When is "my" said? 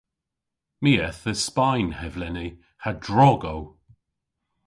0.83-0.91